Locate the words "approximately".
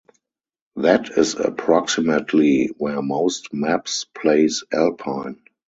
1.35-2.71